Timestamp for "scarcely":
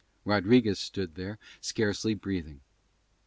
1.61-2.15